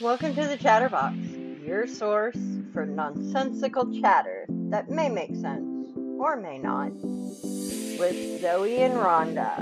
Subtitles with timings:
[0.00, 1.14] Welcome to the Chatterbox,
[1.62, 2.38] your source
[2.72, 5.88] for nonsensical chatter that may make sense
[6.18, 9.58] or may not, with Zoe and Rhonda.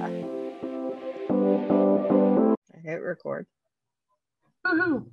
[2.72, 3.46] I hit record.
[4.64, 5.06] Woohoo!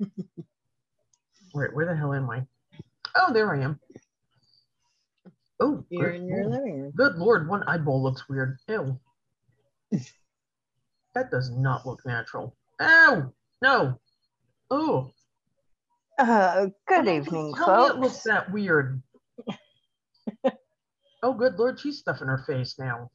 [1.54, 2.44] Wait, where the hell am I?
[3.16, 3.78] Oh, there I am.
[5.60, 6.56] Oh, You're good in your lord.
[6.56, 6.92] living room.
[6.96, 8.58] Good lord, one eyeball looks weird.
[8.66, 8.98] Ew.
[11.14, 12.57] that does not look natural.
[12.80, 13.32] Ow!
[13.62, 13.98] No.
[14.70, 15.10] Oh.
[16.18, 19.02] Uh, good evening, Tell me it looks that weird.
[21.22, 23.10] oh, good lord, she's stuffing her face now.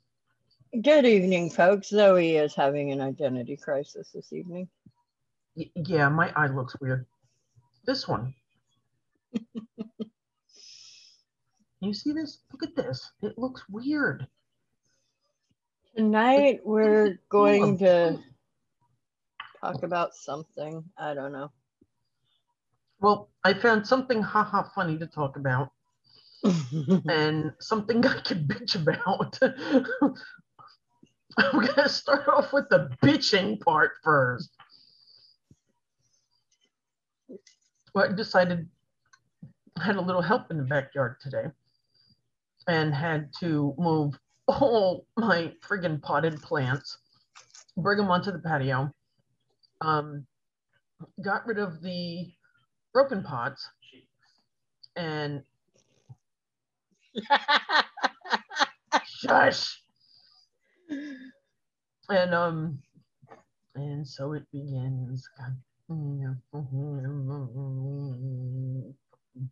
[0.81, 1.89] Good evening, folks.
[1.89, 4.67] Zoe is having an identity crisis this evening.
[5.55, 7.05] Y- yeah, my eye looks weird.
[7.85, 8.33] This one.
[11.81, 12.39] you see this?
[12.51, 13.11] Look at this.
[13.21, 14.25] It looks weird.
[15.95, 18.17] Tonight, we're going to
[19.63, 20.83] talk about something.
[20.97, 21.51] I don't know.
[22.99, 25.69] Well, I found something haha funny to talk about
[26.43, 29.39] and something I can bitch about.
[31.37, 34.49] I'm gonna start off with the bitching part first.
[37.95, 38.67] Well, I decided
[39.79, 41.45] I had a little help in the backyard today
[42.67, 46.97] and had to move all my friggin' potted plants,
[47.77, 48.93] bring them onto the patio,
[49.83, 50.27] um,
[51.23, 52.31] got rid of the
[52.93, 53.67] broken pots,
[54.95, 55.43] and
[59.05, 59.81] shush.
[62.09, 62.79] And um,
[63.75, 65.27] and so it begins.
[65.37, 65.57] God,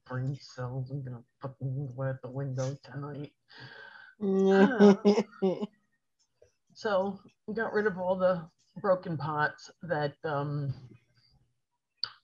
[0.05, 0.91] brain cells.
[0.91, 3.33] I'm gonna fucking go out the window tonight.
[6.73, 10.73] So we got rid of all the broken pots that um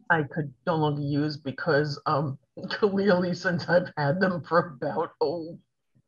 [0.09, 2.37] I could no longer use because um
[2.69, 5.57] clearly since I've had them for about oh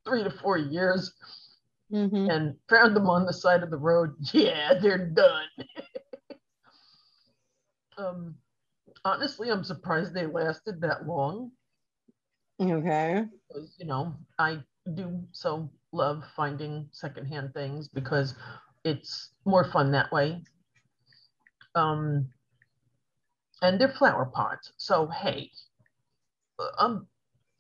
[0.06, 1.14] three to four years
[1.92, 2.32] Mhm.
[2.32, 4.16] and found them on the side of the road.
[4.34, 5.48] Yeah, they're done.
[7.98, 8.36] um,
[9.04, 11.52] honestly, I'm surprised they lasted that long.
[12.62, 13.26] Okay.
[13.48, 14.60] Because, you know, I
[14.94, 18.36] do so love finding secondhand things because
[18.90, 20.42] it's more fun that way.
[21.76, 22.30] Um,
[23.62, 24.72] and they're flower pots.
[24.78, 25.52] So, hey,
[26.80, 27.08] I'm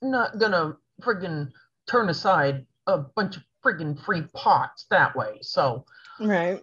[0.01, 1.51] not gonna friggin'
[1.89, 5.39] turn aside a bunch of friggin' free pots that way.
[5.41, 5.85] So,
[6.19, 6.61] Right.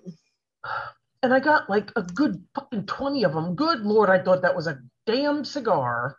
[1.22, 3.55] and I got like a good fucking 20 of them.
[3.55, 6.19] Good lord, I thought that was a damn cigar.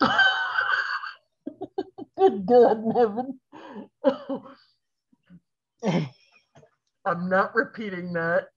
[2.16, 3.40] good God, Nevin.
[7.04, 8.48] I'm not repeating that.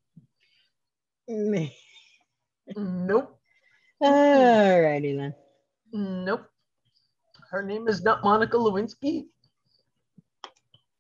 [2.76, 3.40] Nope.
[4.04, 5.34] Alrighty then.
[5.94, 6.46] Nope.
[7.50, 9.26] Her name is not Monica Lewinsky.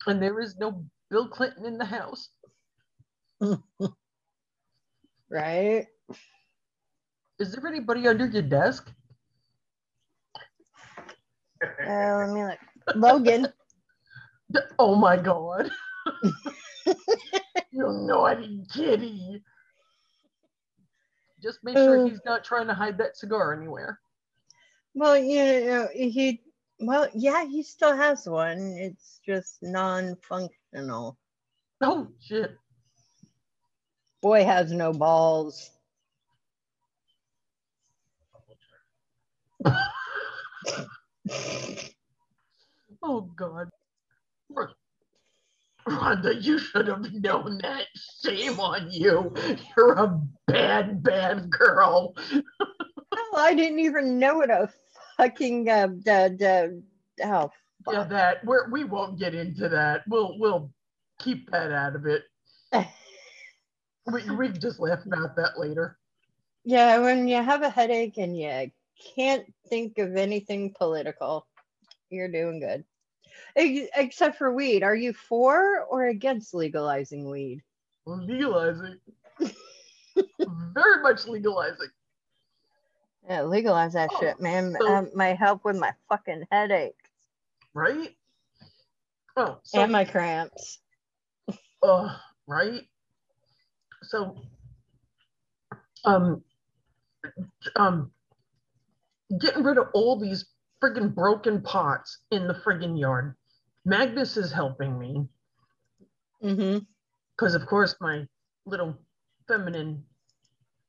[0.08, 2.30] And there is no Bill Clinton in the house.
[5.32, 5.88] Right.
[7.40, 8.92] Is there anybody under your desk?
[11.64, 12.60] Uh, let me look.
[12.96, 13.48] Logan.
[14.78, 15.72] Oh my God.
[17.72, 19.44] you naughty kitty.
[21.42, 22.06] Just make sure Uh.
[22.06, 24.00] he's not trying to hide that cigar anywhere.
[24.94, 26.42] Well, you know, he.
[26.80, 28.76] Well, yeah, he still has one.
[28.78, 31.18] It's just non-functional.
[31.82, 32.58] Oh shit.
[34.22, 35.72] Boy has no balls.
[43.04, 43.68] Oh God.
[45.88, 47.88] Rhonda, you should have known that.
[48.24, 49.34] Shame on you.
[49.76, 52.16] You're a bad, bad girl.
[53.14, 54.70] Oh, I didn't even know what a
[55.18, 56.84] fucking uh, the the
[57.26, 57.52] oh
[57.92, 60.04] Yeah, that we're, we won't get into that.
[60.08, 60.72] We'll we'll
[61.20, 62.24] keep that out of it.
[64.08, 66.00] We we can just laugh about that later.
[66.64, 68.72] Yeah, when you have a headache and you
[69.16, 71.46] can't think of anything political,
[72.10, 72.84] you're doing good.
[73.56, 74.84] Ex- Except for weed.
[74.84, 77.62] Are you for or against legalizing weed?
[78.06, 78.98] Legalizing.
[79.40, 81.88] Very much legalizing.
[83.30, 84.76] Yeah, legalize that Oh, shit, man.
[84.80, 86.96] so- um, might help with my fucking headache
[87.74, 88.16] Right?
[89.38, 90.80] Oh, so and my cramps.
[91.84, 92.18] uh,
[92.48, 92.82] right?
[94.04, 94.36] So,
[96.04, 96.44] um,
[97.78, 98.12] um,
[99.40, 100.46] getting rid of all these
[100.82, 103.36] friggin' broken pots in the friggin' yard.
[103.86, 105.28] Magnus is helping me
[106.44, 106.80] Mm-hmm.
[107.38, 108.26] because, of course, my
[108.66, 108.98] little
[109.48, 110.04] feminine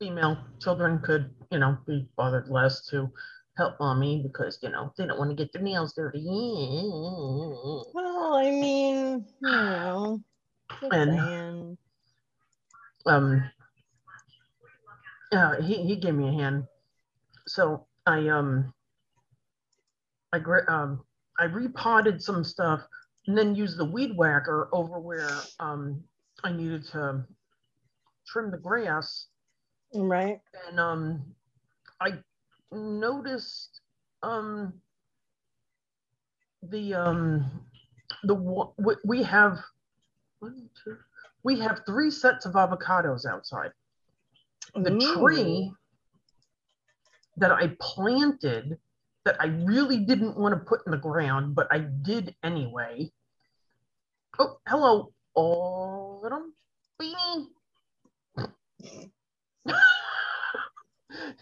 [0.01, 3.11] female children could, you know, be bothered less to
[3.59, 6.25] help mommy because, you know, they don't want to get their nails dirty.
[7.93, 10.21] Well, I mean, you know,
[10.91, 11.79] And- saying.
[13.05, 13.51] Um,
[15.33, 16.65] uh, he, he gave me a hand.
[17.49, 18.73] So I, um,
[20.33, 20.39] I,
[20.69, 21.03] um,
[21.39, 22.81] I repotted some stuff
[23.27, 25.31] and then used the weed whacker over where,
[25.61, 26.03] um,
[26.45, 27.25] I needed to
[28.27, 29.27] trim the grass.
[29.95, 30.41] Right.
[30.69, 31.23] and um
[32.01, 32.13] i
[32.73, 33.81] noticed
[34.23, 34.73] um
[36.63, 37.51] the um
[38.25, 38.35] the
[39.05, 39.59] we- have
[40.39, 40.97] one two
[41.43, 43.73] we have three sets of avocados outside.
[44.75, 45.73] The tree
[47.37, 48.79] that i planted
[49.25, 53.11] that i really didn't want to put in the ground but i did anyway
[54.39, 56.53] oh hello autumn
[57.01, 57.47] beanie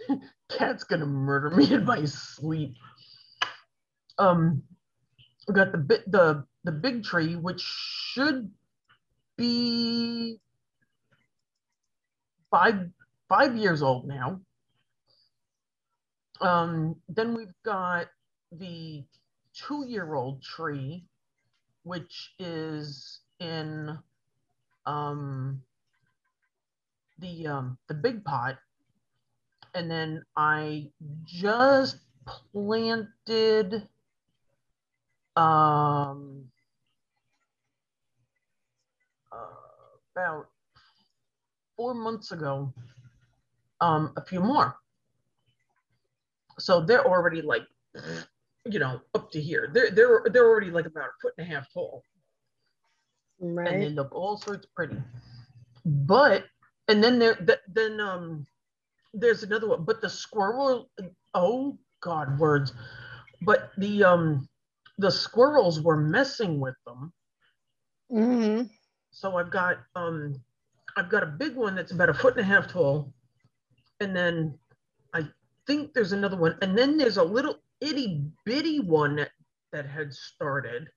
[0.50, 2.74] Cat's gonna murder me in my sleep.
[4.18, 4.62] Um,
[5.48, 8.50] we got the bit the the big tree, which should
[9.36, 10.38] be
[12.50, 12.90] five
[13.28, 14.40] five years old now.
[16.40, 18.06] Um, then we've got
[18.52, 19.04] the
[19.52, 21.04] two year old tree,
[21.82, 23.98] which is in
[24.86, 25.62] um
[27.18, 28.58] the um the big pot.
[29.74, 30.90] And then I
[31.24, 31.98] just
[32.52, 33.86] planted
[35.36, 36.44] um
[39.30, 39.36] uh,
[40.16, 40.48] about
[41.76, 42.72] four months ago
[43.80, 44.74] um a few more
[46.60, 47.62] so they're already like
[48.66, 51.50] you know up to here they're they're they're already like about a foot and a
[51.50, 52.04] half tall
[53.40, 53.72] Right.
[53.72, 54.96] and they look all sorts pretty.
[55.84, 56.44] But
[56.88, 58.46] and then there th- then um
[59.14, 60.90] there's another one, but the squirrel
[61.34, 62.74] oh god words.
[63.42, 64.48] But the um
[64.98, 67.12] the squirrels were messing with them.
[68.12, 68.62] Mm-hmm.
[69.10, 70.34] So I've got um
[70.96, 73.12] I've got a big one that's about a foot and a half tall.
[74.00, 74.58] And then
[75.70, 76.56] think there's another one.
[76.62, 79.30] And then there's a little itty bitty one that,
[79.72, 80.88] that had started.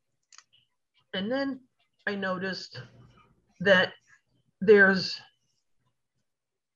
[1.13, 1.59] And then
[2.07, 2.81] I noticed
[3.59, 3.93] that
[4.61, 5.21] there's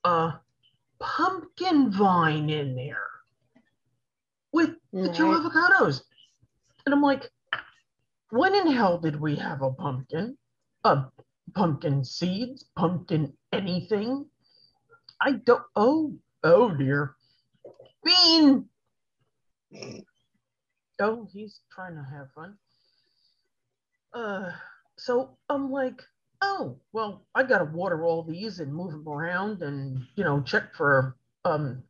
[0.03, 0.33] a
[0.99, 3.07] pumpkin vine in there
[4.53, 5.41] with the two Right.
[5.41, 6.01] avocados.
[6.85, 7.27] And I'm like,
[8.29, 10.37] when in hell did we have a pumpkin?
[10.83, 11.05] A
[11.55, 14.27] pumpkin seeds, pumpkin anything?
[15.19, 16.13] I don't, oh,
[16.43, 17.16] oh dear.
[18.07, 18.69] Bean!
[21.01, 22.57] Oh, he's trying to have fun.
[24.13, 24.51] Uh,
[24.97, 26.01] so I'm like,
[26.41, 30.73] oh, well, I gotta water all these and move them around and, you know, check
[30.73, 31.83] for um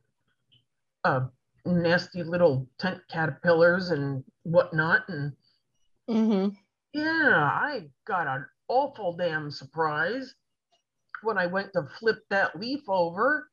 [1.04, 1.26] uh
[1.64, 5.08] nasty little tent caterpillars and whatnot.
[5.08, 5.32] And
[6.08, 6.48] hmm
[6.92, 10.34] yeah, I got an awful damn surprise
[11.22, 13.48] when I went to flip that leaf over.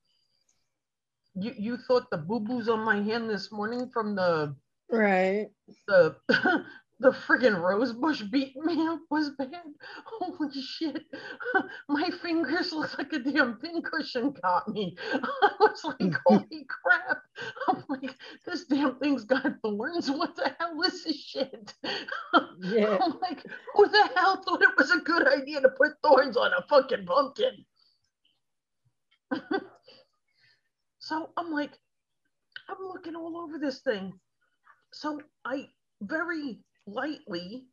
[1.36, 4.56] You you thought the boo-boos on my hand this morning from the
[4.90, 5.50] Right.
[5.88, 6.16] the
[7.00, 9.50] the friggin' rose bush beating me up was bad.
[10.06, 11.04] Holy shit.
[11.90, 14.96] My fingers look like a damn pincushion caught me.
[15.14, 17.22] I was like, holy crap.
[17.68, 18.16] I'm like,
[18.46, 20.10] this damn thing's got thorns.
[20.10, 21.74] What the hell is this shit?
[22.62, 22.98] Yeah.
[23.02, 26.52] I'm like, who the hell thought it was a good idea to put thorns on
[26.54, 27.66] a fucking pumpkin?
[31.06, 31.70] So I'm like,
[32.68, 34.12] I'm looking all over this thing.
[34.92, 35.68] So I
[36.02, 37.68] very lightly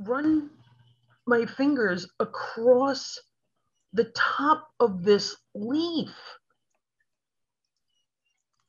[0.00, 0.50] run
[1.26, 3.18] my fingers across
[3.94, 6.14] the top of this leaf.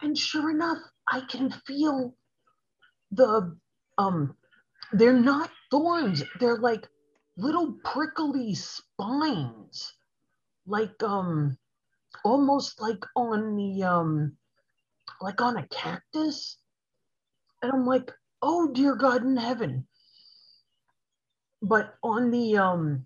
[0.02, 2.16] And sure enough, I can feel
[3.12, 3.54] the
[3.98, 4.34] um
[4.94, 6.88] they're not thorns, they're like
[7.36, 9.94] little prickly spines.
[10.66, 11.58] Like um
[12.24, 14.38] almost like on the um
[15.22, 16.58] like on a cactus.
[17.62, 18.12] And I'm like,
[18.42, 19.88] oh dear God in heaven.
[21.62, 23.06] But on the um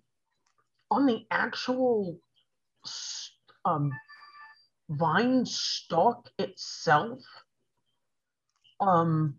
[0.90, 2.18] on the actual
[3.64, 3.92] um
[4.88, 7.20] vine stalk itself,
[8.80, 9.38] um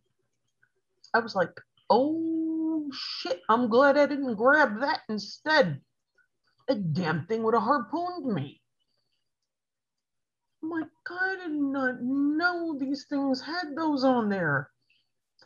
[1.14, 5.82] I was like, oh shit, I'm glad I didn't grab that instead.
[6.68, 8.62] A damn thing would have harpooned me.
[10.66, 14.72] I'm like, I did not know these things had those on there.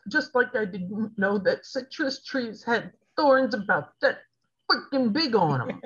[0.09, 4.19] Just like I didn't know that citrus trees had thorns about that
[4.71, 5.81] freaking big on them.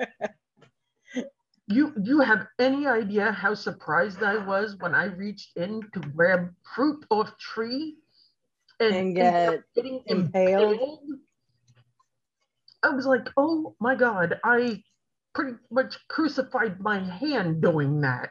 [1.66, 6.54] you you have any idea how surprised I was when I reached in to grab
[6.74, 7.96] fruit off tree
[8.78, 10.74] and, and get getting impaled?
[10.74, 11.00] impaled?
[12.84, 14.84] I was like, oh my god, I
[15.34, 18.30] pretty much crucified my hand doing that.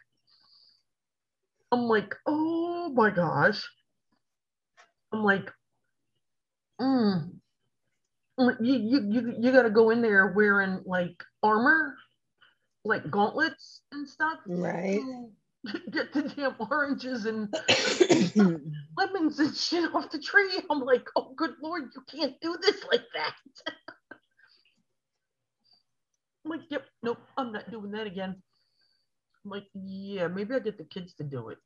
[1.74, 3.68] I'm like, oh my gosh.
[5.12, 5.50] I'm like,
[6.80, 7.32] mm.
[8.38, 11.96] You, you, you, you got to go in there wearing like armor
[12.86, 14.38] like gauntlets and stuff.
[14.48, 15.00] Right.
[15.92, 17.52] Get the damn oranges and
[18.98, 20.62] lemons and shit off the tree.
[20.70, 23.34] I'm like, oh, good lord, you can't do this like that.
[26.46, 28.44] I'm like, yep, nope, I'm not doing that again.
[29.44, 31.58] I'm like, yeah, maybe I'll get the kids to do it.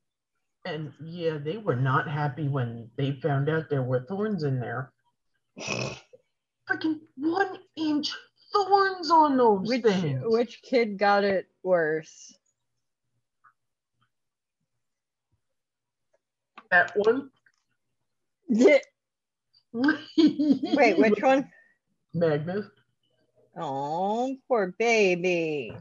[0.65, 4.91] And yeah, they were not happy when they found out there were thorns in there.
[5.59, 8.11] Freaking one inch
[8.51, 10.21] thorns on those which, things.
[10.25, 12.33] Which kid got it worse?
[16.71, 17.29] That one.
[19.73, 21.49] Wait, which one?
[22.13, 22.65] Magnus.
[23.55, 25.73] Oh, poor baby.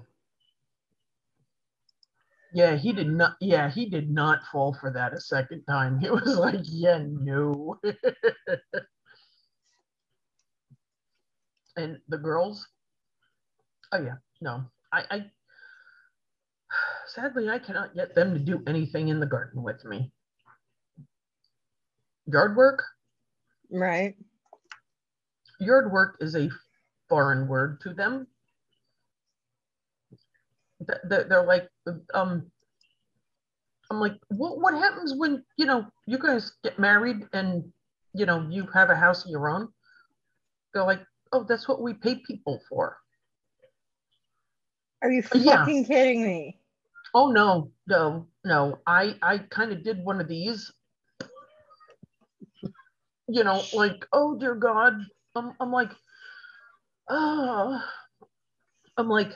[2.56, 3.36] Yeah, he did not.
[3.40, 6.00] Yeah, he did not fall for that a second time.
[6.00, 7.78] He was like, yeah, no.
[11.76, 12.66] and the girls
[13.92, 15.24] oh yeah no I, I
[17.06, 20.10] sadly i cannot get them to do anything in the garden with me
[22.26, 22.82] yard work
[23.70, 24.14] right
[25.60, 26.48] yard work is a
[27.08, 28.26] foreign word to them
[31.04, 31.68] they're like
[32.14, 32.50] um
[33.90, 37.64] i'm like what, what happens when you know you guys get married and
[38.14, 39.68] you know you have a house of your own
[40.72, 41.00] they're like
[41.32, 42.96] Oh, that's what we pay people for.
[45.02, 45.64] Are you fucking yeah.
[45.66, 46.58] kidding me?
[47.14, 48.78] Oh no, no, no.
[48.86, 50.72] I I kind of did one of these.
[53.28, 54.94] You know, like, oh dear God.
[55.34, 55.90] I'm I'm like,
[57.10, 57.82] oh
[58.96, 59.32] I'm like,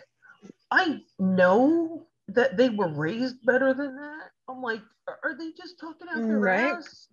[0.71, 4.31] I know that they were raised better than that.
[4.49, 6.75] I'm like, are they just talking out their right.
[6.75, 7.09] ass?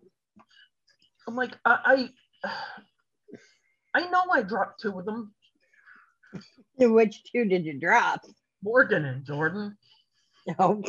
[1.28, 2.10] I'm like, I,
[2.44, 2.52] I
[3.94, 5.34] I know I dropped two of them.
[6.78, 8.22] Which two did you drop?
[8.64, 9.76] Morgan and Jordan.
[10.60, 10.84] Oh.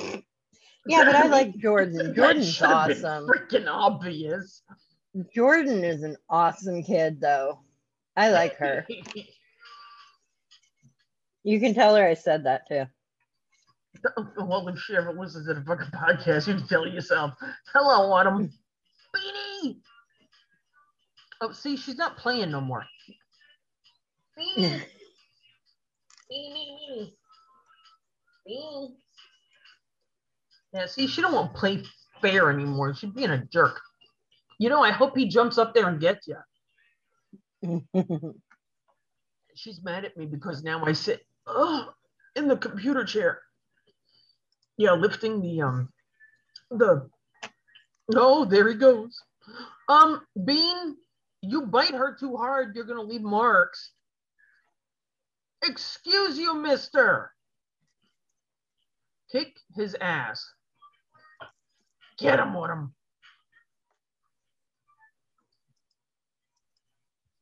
[0.86, 2.14] Yeah, but I like Jordan.
[2.14, 3.26] Jordan's awesome.
[3.26, 4.62] Freaking obvious.
[5.34, 7.60] Jordan is an awesome kid, though.
[8.16, 8.86] I like her.
[11.48, 12.84] you can tell her I said that too.
[14.36, 17.32] Well, if she ever listens to the fucking podcast, you can tell yourself.
[17.72, 18.52] Hello, Autumn.
[19.16, 19.78] Beanie.
[21.40, 22.84] Oh, see, she's not playing no more.
[24.38, 24.82] Beanie.
[26.30, 27.12] Beanie,
[28.46, 28.94] Beanie,
[30.74, 31.82] Yeah, see, she don't want to play
[32.20, 32.94] fair anymore.
[32.94, 33.80] She's being a jerk.
[34.58, 36.36] You know, I hope he jumps up there and gets you.
[39.54, 41.92] She's mad at me because now I sit oh,
[42.36, 43.40] in the computer chair.
[44.76, 45.88] Yeah, lifting the um
[46.70, 47.08] the
[48.14, 49.18] oh, there he goes.
[49.88, 50.96] Um, Bean,
[51.42, 53.92] you bite her too hard, you're gonna leave marks.
[55.64, 57.32] Excuse you, mister.
[59.32, 60.44] Kick his ass.
[62.18, 62.94] Get him with him.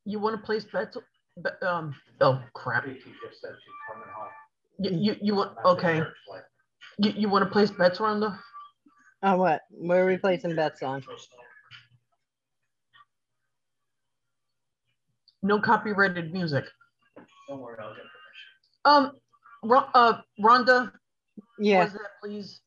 [0.05, 0.97] You want to place bets?
[1.63, 2.87] Um, oh, crap.
[2.87, 2.97] You,
[4.91, 6.03] you, you want, okay.
[6.99, 8.37] You, you want to place bets, on the?
[9.23, 9.63] On what?
[9.71, 11.03] Where are we placing bets on?
[15.43, 16.65] No copyrighted music.
[17.49, 18.05] Don't worry, I'll get
[18.85, 19.13] permission.
[19.13, 19.21] Um,
[19.95, 20.93] uh, Rhonda.
[21.59, 21.87] Yeah.
[21.87, 22.61] that, please?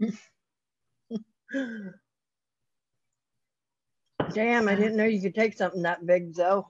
[4.32, 6.68] Damn, I didn't know you could take something that big, though.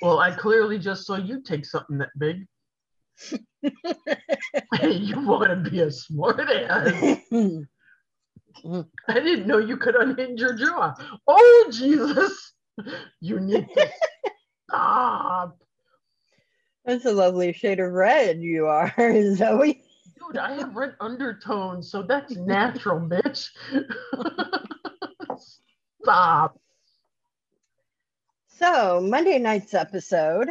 [0.00, 2.46] Well, I clearly just saw you take something that big.
[4.82, 7.18] you want to be a smart ass.
[9.08, 10.94] I didn't know you could unhinge your jaw.
[11.26, 12.52] Oh, Jesus.
[13.20, 13.90] You need to
[14.68, 15.58] stop.
[16.84, 18.92] That's a lovely shade of red you are,
[19.34, 19.82] Zoe.
[20.18, 23.48] Dude, I have red undertones, so that's natural, bitch.
[28.48, 30.48] So, Monday night's episode,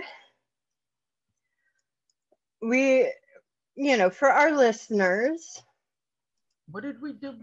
[2.62, 3.12] we,
[3.76, 5.62] you know, for our listeners,
[6.70, 7.34] what did we do?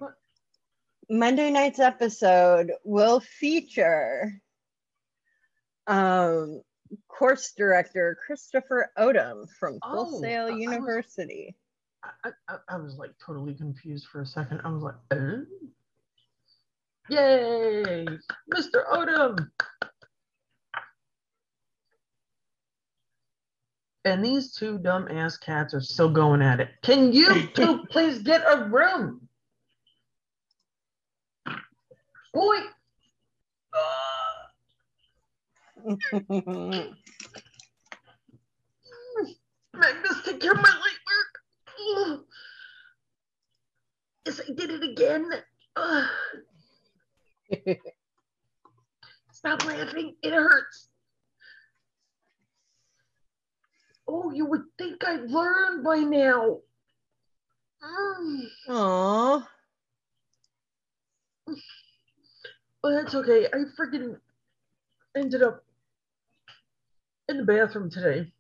[1.09, 4.41] Monday night's episode will feature
[5.87, 6.63] um,
[7.09, 11.57] course director Christopher Odom from Full Oh, Sail I- I was- University.
[12.25, 14.63] I, I, I was like totally confused for a second.
[14.65, 15.45] I was like, oh?
[17.11, 18.07] Yay,
[18.55, 18.87] Mr.
[18.93, 19.49] Odom.
[24.05, 26.69] And these two dumb ass cats are still going at it.
[26.83, 29.29] Can you two please get a room?
[32.33, 32.59] Boy.
[39.75, 42.25] Magnus, take care of my light work.
[44.27, 45.29] Yes, I did it again.
[49.33, 50.15] Stop laughing.
[50.23, 50.89] It hurts.
[54.07, 56.59] Oh, you would think I'd learn by now.
[57.83, 58.43] Mm.
[58.69, 59.49] Aw.
[62.83, 63.47] Well, that's okay.
[63.47, 64.17] I freaking
[65.17, 65.65] ended up
[67.29, 68.33] in the bathroom today.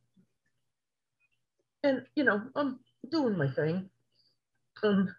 [1.82, 3.88] And, you know, I'm doing my thing.
[4.82, 5.14] Um,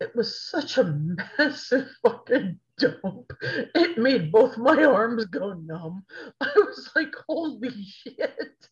[0.00, 0.84] it was such a
[1.38, 6.04] massive fucking It made both my arms go numb.
[6.40, 8.68] I was like, holy shit.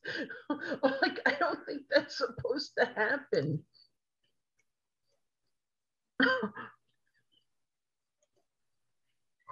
[0.83, 3.63] Like, I don't think that's supposed to happen.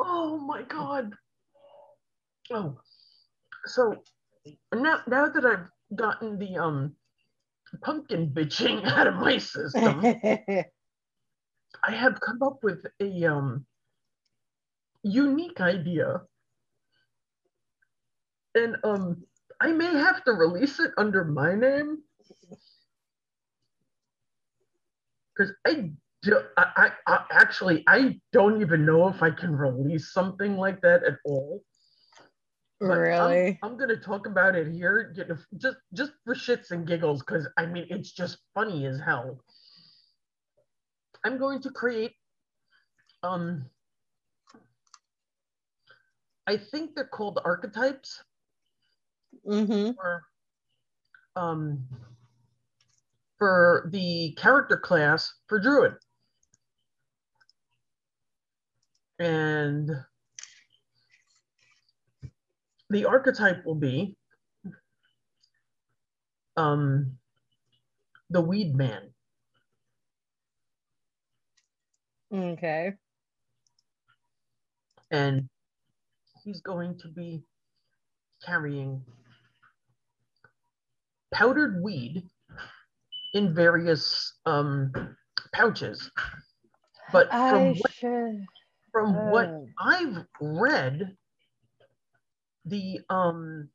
[0.00, 1.12] oh my god.
[2.52, 2.78] Oh,
[3.66, 3.96] so
[4.74, 6.94] now now that I've gotten the um
[7.82, 10.66] pumpkin bitching out of my system, I
[11.88, 13.66] have come up with a um
[15.04, 16.22] unique idea.
[18.54, 19.22] And um
[19.60, 21.98] I may have to release it under my name.
[25.36, 25.90] Because I
[26.22, 30.80] do I, I, I actually I don't even know if I can release something like
[30.80, 31.62] that at all.
[32.80, 33.58] But I'm- really?
[33.62, 37.48] I'm, gonna talk about it here, you know, just just for shits and giggles, because
[37.56, 39.40] I mean it's just funny as hell.
[41.24, 42.12] I'm going to create
[43.22, 43.64] um
[46.46, 48.22] I think they're called archetypes
[49.46, 49.90] Mm-hmm.
[49.96, 50.22] for
[51.36, 51.84] um
[53.38, 55.94] for the character class for Druid.
[59.18, 59.90] And
[62.90, 64.16] the archetype will be
[66.56, 67.18] um
[68.30, 69.10] the weed man.
[72.32, 72.94] Okay.
[75.10, 75.48] and
[76.44, 77.42] he's going to be
[78.44, 79.02] carrying
[81.32, 82.22] powdered weed
[83.32, 84.92] in various um,
[85.52, 86.10] pouches.
[87.12, 87.92] But from what,
[88.92, 89.50] from what.
[89.80, 91.16] I've read,
[92.66, 93.68] the um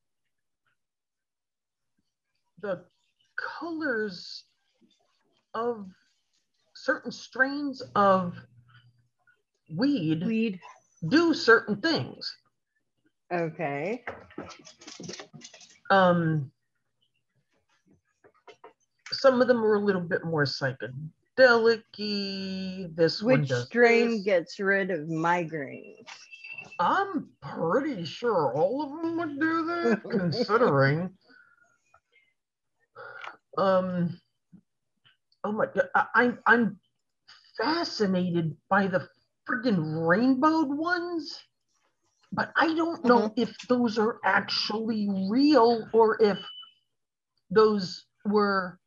[2.62, 2.84] the
[3.60, 4.46] colors
[5.54, 5.86] of
[6.74, 8.34] certain strains of
[9.76, 10.60] weed Weed.
[11.08, 12.36] do certain things.
[13.32, 14.04] Okay.
[15.92, 16.52] Um,
[19.12, 21.84] some of them are a little bit more psychedelic
[22.96, 24.24] This one Which strain this.
[24.24, 26.06] gets rid of migraines?
[26.80, 31.10] I'm pretty sure all of them would do that, considering.
[33.58, 34.20] Um,
[35.44, 36.80] oh my god, I, I'm I'm
[37.58, 39.08] fascinated by the
[39.48, 41.38] friggin' rainbowed ones,
[42.32, 46.38] but I don't know if those are actually real or if
[47.50, 48.80] those were,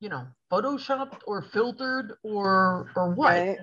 [0.00, 3.58] you know, photoshopped or filtered or or what Right.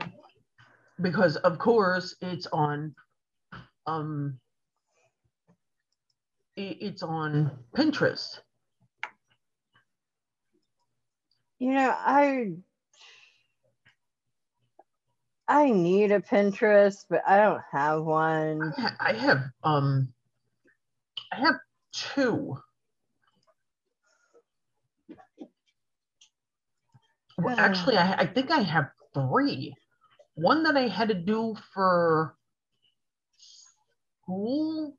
[1.02, 2.96] because of course it's on
[3.88, 4.40] um
[6.56, 8.40] it's on Pinterest.
[11.60, 12.54] You know, I
[15.50, 18.72] I need a Pinterest, but I don't have one.
[18.78, 20.14] I ha- I have um
[21.34, 21.56] I have
[21.92, 22.56] two.
[27.40, 27.64] Well, Ah.
[27.64, 29.74] actually, I, I think I have three.
[30.36, 32.38] One that I had to do for
[33.38, 34.96] school.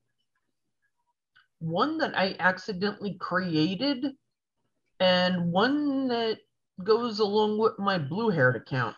[1.61, 4.17] One that I accidentally created,
[4.99, 6.39] and one that
[6.83, 8.97] goes along with my blue haired account.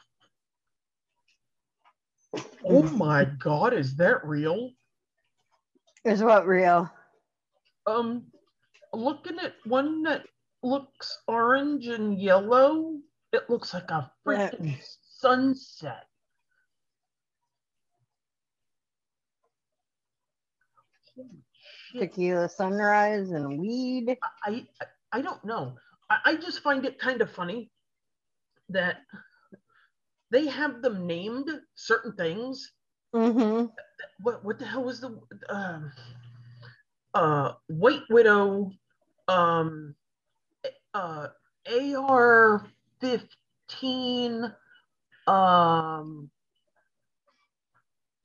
[2.65, 4.71] Oh my god, is that real?
[6.05, 6.91] Is what real?
[7.87, 8.25] Um,
[8.93, 10.25] looking at one that
[10.63, 12.99] looks orange and yellow,
[13.33, 14.77] it looks like a freaking
[15.19, 16.07] sunset.
[21.15, 21.29] Holy
[21.99, 24.17] tequila sunrise and weed.
[24.45, 25.75] I I, I don't know.
[26.11, 27.71] I, I just find it kind of funny
[28.71, 29.03] that
[30.33, 32.73] they have them named certain things.
[33.15, 33.67] Mm-hmm.
[34.23, 35.93] What what the hell was the um
[37.15, 38.73] uh White Widow
[39.29, 39.95] um
[40.95, 41.29] uh
[41.71, 42.67] AR
[43.01, 44.55] 15
[45.27, 46.31] um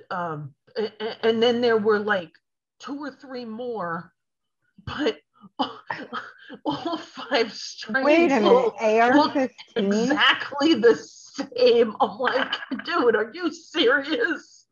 [0.10, 0.93] um and,
[1.24, 2.32] and then there were like
[2.80, 4.13] two or three more
[4.86, 5.17] but
[6.65, 9.50] all five strains Wait a minute, AR 15?
[9.76, 11.26] exactly the same.
[11.39, 14.67] I'm like, dude, are you serious?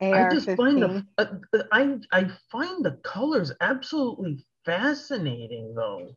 [0.00, 1.26] I just find the uh,
[1.72, 6.16] I I find the colors absolutely fascinating though.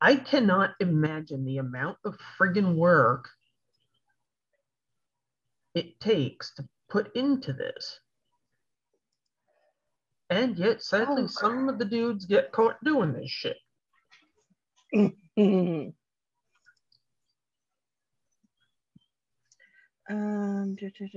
[0.00, 3.28] I cannot imagine the amount of friggin' work
[5.74, 8.00] it takes to put into this.
[10.30, 13.56] And yet, sadly, Oh, some of the dudes get caught doing this shit.
[20.10, 21.08] Um, du- du-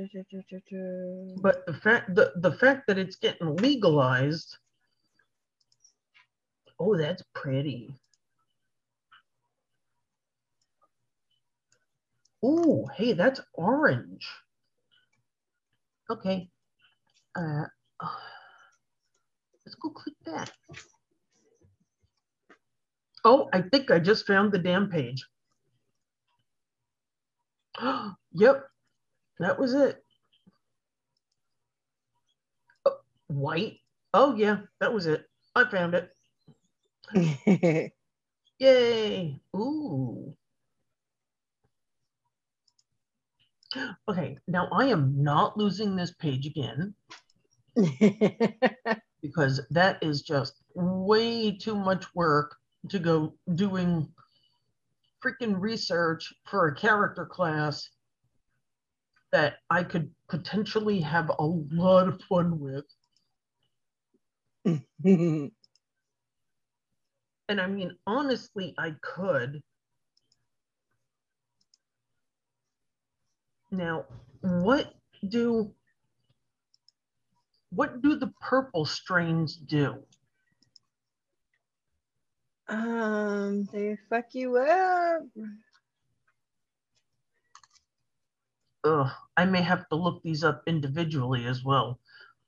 [0.69, 1.35] du.
[1.41, 4.57] But the fact the, the fact that it's getting legalized,
[6.77, 7.95] oh, that's pretty.
[12.43, 14.27] Oh, hey, that's orange.
[16.11, 16.49] Okay.
[17.37, 17.63] Uh,
[19.65, 20.51] let's go click that.
[23.23, 25.25] Oh, I think I just found the damn page.
[27.79, 28.65] Oh, yep,
[29.39, 30.03] that was it.
[32.85, 32.97] Oh,
[33.27, 33.77] white.
[34.13, 35.25] Oh, yeah, that was it.
[35.55, 36.11] I found it.
[38.59, 39.39] Yay.
[39.55, 40.35] Ooh.
[44.07, 46.93] Okay, now I am not losing this page again
[49.21, 52.55] because that is just way too much work
[52.89, 54.07] to go doing
[55.23, 57.89] freaking research for a character class
[59.31, 62.85] that I could potentially have a lot of fun with.
[67.49, 69.61] And I mean, honestly, I could.
[73.71, 74.05] Now,
[74.41, 74.93] what
[75.27, 75.73] do
[77.69, 80.03] what do the purple strains do?
[82.71, 85.23] um, they fuck you up.
[88.83, 91.99] Ugh, I may have to look these up individually as well.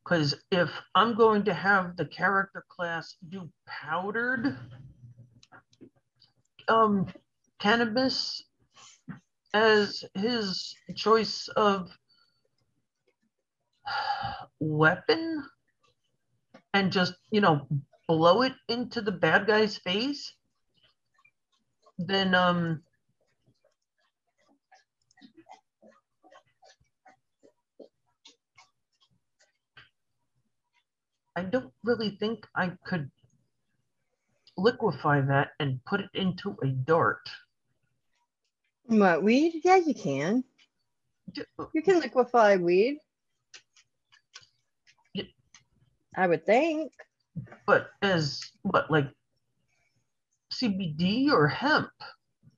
[0.04, 4.58] Because if I'm going to have the character class do powdered
[6.68, 7.08] um,
[7.60, 8.44] cannabis
[9.54, 11.90] as his choice of
[14.60, 15.44] weapon
[16.74, 17.68] and just, you know,
[18.08, 20.34] blow it into the bad guy's face,
[21.98, 22.82] then um
[31.36, 33.10] I don't really think I could
[34.56, 37.28] liquefy that and put it into a dart.
[38.86, 39.62] What weed?
[39.64, 40.44] Yeah, you can.
[41.58, 41.70] Oh.
[41.74, 43.00] You can liquefy weed.
[46.16, 46.92] I would think.
[47.66, 49.08] But as what like
[50.54, 51.90] CBD or hemp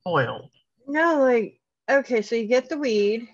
[0.06, 0.50] oil?
[0.88, 1.60] No, like
[1.90, 3.30] okay, so you get the weed,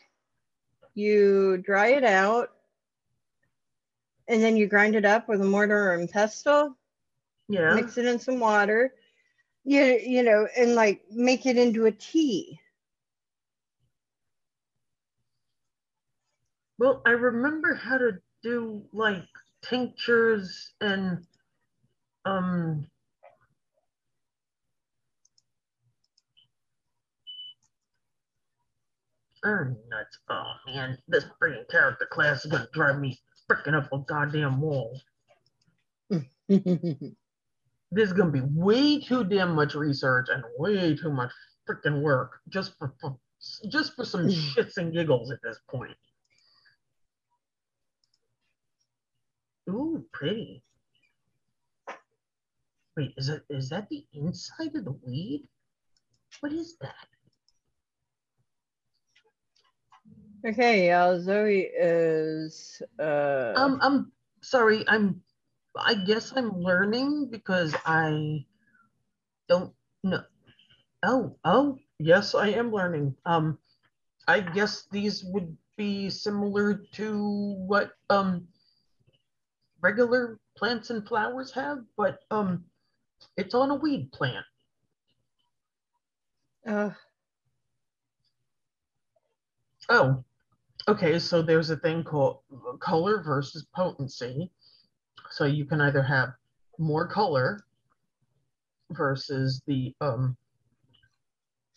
[0.93, 2.49] you dry it out,
[4.27, 6.77] and then you grind it up with a mortar and pestle,
[7.49, 7.73] Yeah.
[7.73, 8.93] mix it in some water,
[9.63, 12.59] you you know, and like make it into a tea.
[16.81, 19.21] Well, I remember how to do like
[19.61, 21.23] tinctures and
[22.25, 22.87] um
[29.45, 30.17] Oh, nuts.
[30.31, 34.99] Oh man, this freaking character class is gonna drive me freaking up a goddamn wall.
[37.93, 41.31] This is gonna be way too damn much research and way too much
[41.69, 43.19] freaking work just for, for
[43.69, 45.95] just for some shits and giggles at this point.
[49.71, 50.63] Ooh, pretty.
[52.97, 55.47] Wait, is that is that the inside of the weed?
[56.41, 57.07] What is that?
[60.45, 61.21] okay, y'all.
[61.21, 64.83] Zoe is uh Um, I'm sorry.
[64.87, 65.21] I'm.
[65.75, 68.43] I guess I'm learning because I
[69.47, 70.23] don't know.
[71.03, 73.15] Oh, oh, yes, I am learning.
[73.25, 73.57] Um,
[74.27, 78.50] I guess these would be similar to what um
[79.81, 82.63] regular plants and flowers have, but um,
[83.37, 84.45] it's on a weed plant.
[86.65, 86.91] Uh,
[89.89, 90.23] Oh,
[90.87, 91.19] okay.
[91.19, 92.39] So there's a thing called
[92.79, 94.49] color versus potency.
[95.31, 96.29] So you can either have
[96.79, 97.63] more color
[98.91, 100.37] versus the um,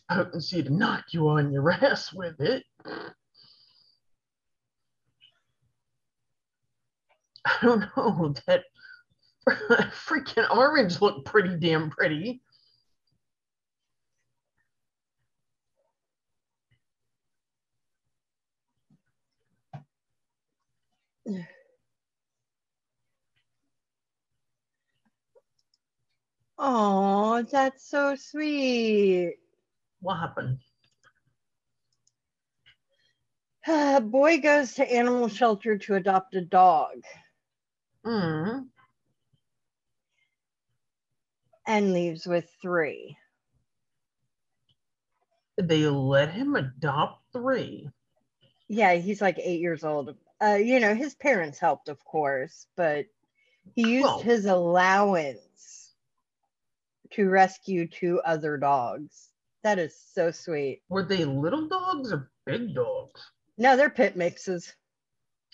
[0.09, 2.65] potency to knock you on your ass with it.
[7.47, 8.35] I don't know.
[8.47, 8.65] That
[9.49, 12.41] freaking orange looked pretty damn pretty.
[26.59, 29.37] oh, that's so sweet.
[30.01, 30.59] What happened?
[34.11, 37.03] boy goes to animal shelter to adopt a dog
[38.07, 38.67] Mm.
[41.67, 43.17] and leaves with three.
[45.57, 47.89] They let him adopt three.
[48.69, 50.17] Yeah, he's like eight years old.
[50.43, 53.07] Uh, you know, his parents helped, of course, but
[53.75, 55.95] he used Well- his allowance
[57.13, 59.31] to rescue two other dogs.
[59.63, 60.83] That is so sweet.
[60.91, 63.31] Were they little dogs or big dogs?
[63.57, 64.75] No, they're pit mixes.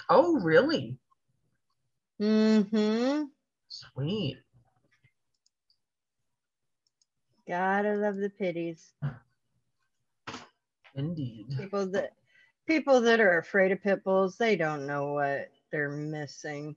[0.09, 0.99] Oh, really?
[2.21, 3.25] Mm-hmm.
[3.69, 4.39] Sweet.
[7.49, 8.93] Gotta love the pitties.
[10.95, 11.47] Indeed.
[11.59, 12.13] People that
[12.67, 16.77] people that are afraid of pit bulls, they don't know what they're missing.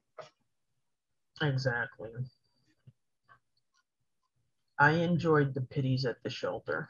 [1.42, 2.10] Exactly.
[4.80, 6.90] I enjoyed the pitties at the shelter.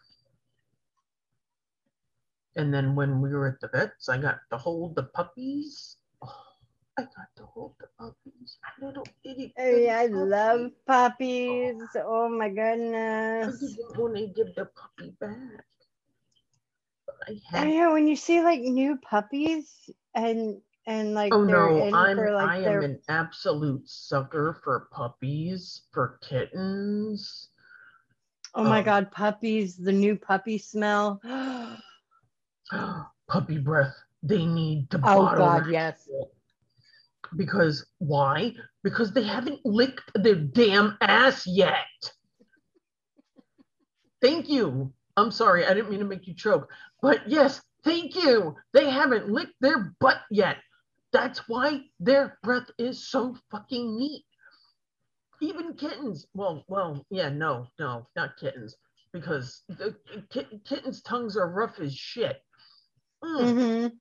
[2.55, 5.97] And then when we were at the vets, I got to hold the puppies.
[6.97, 8.57] Oh, I got to hold the puppies.
[8.81, 10.87] Little itty Hey, I bitty love puppies.
[10.87, 11.95] puppies.
[11.95, 12.49] Oh my
[13.43, 13.59] I goodness.
[13.59, 15.65] didn't want to give the puppy back.
[17.27, 21.89] I I know when you see like new puppies and and like Oh they're no,
[21.91, 27.49] I'm for like I am their an absolute sucker for puppies, for kittens.
[28.55, 31.21] oh my um, god puppies the new puppy smell
[33.27, 33.95] Puppy breath.
[34.23, 36.09] They need to oh god that yes.
[37.35, 38.53] Because why?
[38.83, 41.85] Because they haven't licked their damn ass yet.
[44.21, 44.93] Thank you.
[45.17, 46.69] I'm sorry, I didn't mean to make you choke.
[47.01, 48.55] But yes, thank you.
[48.73, 50.57] They haven't licked their butt yet.
[51.11, 54.25] That's why their breath is so fucking neat.
[55.41, 56.25] Even kittens.
[56.33, 58.75] Well, well, yeah, no, no, not kittens.
[59.11, 59.95] Because the
[60.31, 62.37] kit- kittens' tongues are rough as shit.
[63.23, 63.91] Mm.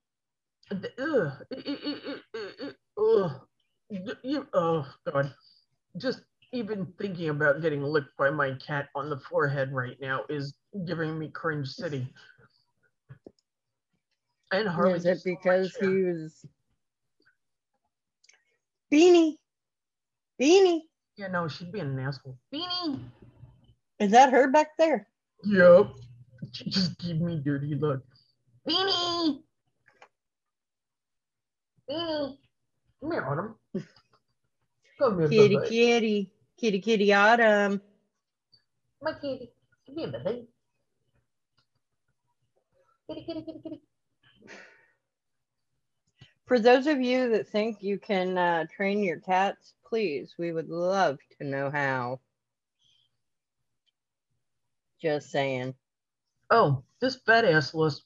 [0.71, 2.23] hmm The- ugh, it- it- it-
[3.03, 3.33] ugh.
[4.23, 5.35] You, oh god,
[5.99, 10.55] just even thinking about getting licked by my cat on the forehead right now is
[10.87, 12.07] giving me cringe city.
[14.51, 15.91] And Harley is it just stole my because chair.
[15.91, 16.47] he was
[18.93, 19.37] beanie
[20.41, 20.81] beanie
[21.17, 22.37] Yeah, no, she'd be an asshole.
[22.55, 23.01] Beanie.
[23.99, 25.07] is that her back there
[25.45, 25.87] Yep.
[26.53, 28.03] She just gave me dirty look.
[28.69, 29.43] Beanie.
[31.91, 32.37] Beanie.
[33.03, 33.57] Come here, Autumn.
[35.01, 35.69] Come here, kitty baby.
[35.69, 37.81] kitty kitty kitty autumn
[39.03, 39.51] My kitty.
[39.87, 40.47] Come here, baby.
[43.09, 43.81] Kitty, kitty, kitty, kitty.
[46.47, 50.69] For those of you that think you can uh, train your cats, please, we would
[50.69, 52.21] love to know how.
[55.01, 55.75] Just saying.
[56.51, 58.03] Oh, this fat ass lost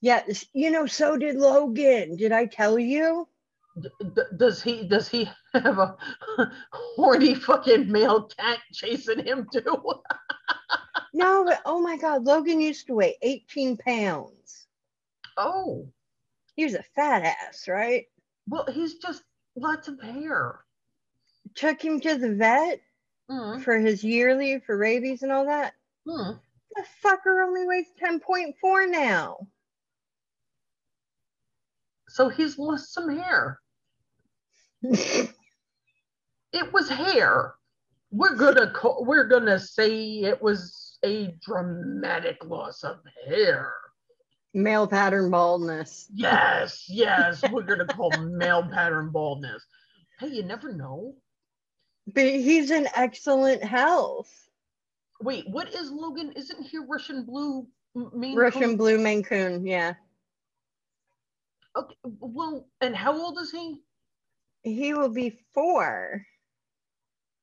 [0.00, 2.16] Yeah, you know, so did Logan.
[2.16, 3.26] Did I tell you?
[3.80, 5.96] D- d- does he does he have a
[6.72, 9.62] horny fucking male cat chasing him too?
[11.14, 14.66] No, but oh my God, Logan used to weigh 18 pounds.
[15.38, 15.88] oh,
[16.56, 18.04] He was a fat ass, right?
[18.48, 19.22] well, he's just
[19.56, 20.60] lots of hair.
[21.54, 22.80] Took him to the vet
[23.30, 25.72] Mm, for his yearly for rabies and all that.
[26.06, 26.38] mm.
[26.74, 29.38] The fucker only weighs 10.4 now.
[32.08, 33.60] So he's lost some hair.
[36.52, 37.54] It was hair.
[38.10, 43.74] We're gonna call, we're gonna say it was a dramatic loss of hair.
[44.54, 46.06] Male pattern baldness.
[46.14, 49.62] Yes, yes, we're gonna call male pattern baldness.
[50.18, 51.14] Hey, you never know.
[52.06, 54.32] But he's in excellent health.
[55.20, 56.32] Wait, what is Logan?
[56.36, 57.66] Isn't he Russian blue?
[58.14, 58.76] Maine Russian Coon?
[58.76, 59.66] blue Maine Coon.
[59.66, 59.94] Yeah.
[61.76, 63.82] Okay, well, and how old is he?
[64.62, 66.24] He will be four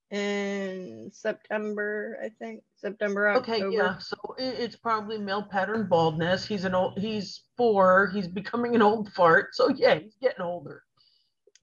[0.09, 2.63] in September, I think.
[2.75, 3.97] September, Okay, yeah.
[3.97, 6.45] So it's probably male pattern baldness.
[6.45, 6.99] He's an old.
[6.99, 8.11] He's four.
[8.13, 9.55] He's becoming an old fart.
[9.55, 10.83] So yeah, he's getting older.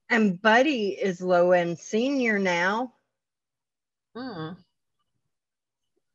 [0.08, 2.94] And Buddy is low end senior now.
[4.16, 4.56] Mm.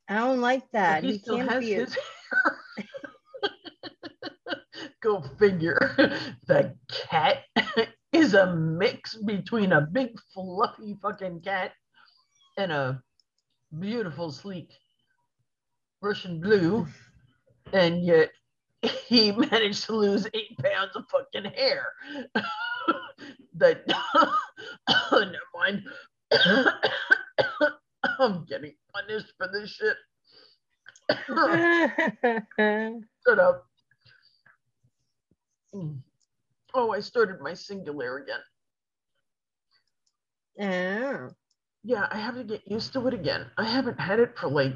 [0.09, 1.03] I don't like but that.
[1.03, 1.73] he He still can't has be.
[1.73, 1.97] His.
[5.05, 5.77] Go figure.
[6.47, 7.43] The cat
[8.11, 11.73] is a mix between a big fluffy fucking cat
[12.57, 13.03] and a
[13.79, 14.71] beautiful sleek
[16.01, 16.87] Russian blue,
[17.71, 18.31] and yet
[19.07, 21.85] he managed to lose eight pounds of fucking hair.
[23.57, 23.83] that
[24.89, 25.83] oh, never mind.
[28.19, 29.97] I'm getting punished for this shit.
[33.27, 33.67] Shut up.
[36.73, 38.39] Oh, I started my Singulair again.
[40.61, 41.29] oh.
[41.83, 43.45] Yeah, I have to get used to it again.
[43.57, 44.73] I haven't had it for like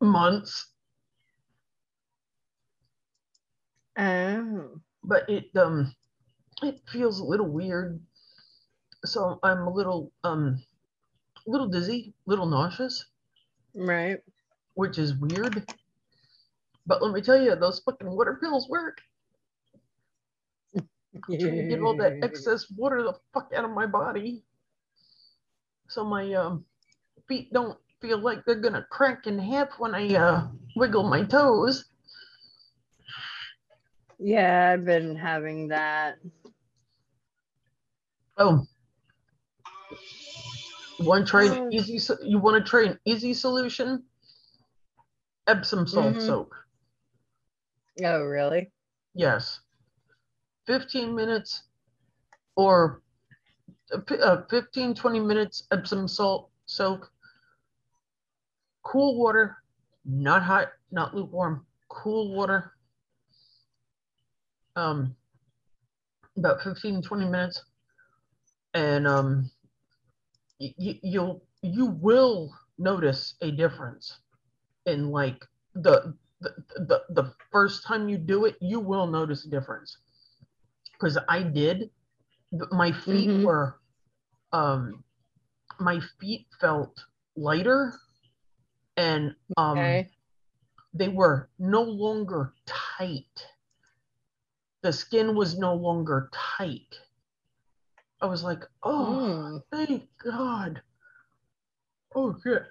[0.00, 0.66] months,
[3.96, 4.80] Oh.
[5.04, 5.94] but it um
[6.62, 8.00] it feels a little weird.
[9.04, 10.62] So I'm a little um
[11.46, 13.04] a little dizzy, a little nauseous,
[13.74, 14.20] Right.
[14.74, 15.64] which is weird.
[16.86, 18.98] But let me tell you, those fucking water pills work.
[21.26, 24.42] Trying to get all that excess water the fuck out of my body.
[25.88, 26.64] So my um,
[27.28, 31.84] feet don't feel like they're gonna crack in half when I uh, wiggle my toes.
[34.18, 36.18] Yeah, I've been having that.
[38.38, 38.64] Oh,
[40.98, 41.66] you want to try Oh.
[41.66, 41.98] an easy?
[41.98, 44.04] so- You want to try an easy solution?
[45.46, 46.26] Epsom salt Mhm.
[46.26, 46.54] soak.
[48.04, 48.72] Oh, really?
[49.14, 49.60] Yes.
[50.66, 51.62] 15 minutes
[52.56, 53.02] or
[53.92, 57.10] uh, uh, 15, 20 minutes Epsom salt soak.
[58.84, 59.58] Cool water,
[60.04, 62.72] not hot, not lukewarm, cool water.
[64.74, 65.14] Um,
[66.36, 67.62] about 15, 20 minutes.
[68.74, 69.50] And um,
[70.58, 74.18] you'll, you will notice a difference
[74.86, 75.44] in like
[75.74, 79.98] the, the, the, the first time you do it, you will notice a difference
[81.02, 81.90] because I did.
[82.70, 83.42] My feet Mhm.
[83.44, 83.80] were,
[84.52, 85.02] um,
[85.80, 87.98] my feet felt lighter,
[88.96, 90.10] and um, Okay.
[90.94, 93.48] they were no longer tight.
[94.82, 97.00] The skin was no longer tight.
[98.20, 99.62] I was like, oh, Mm.
[99.70, 100.82] thank God.
[102.14, 102.70] Oh shit.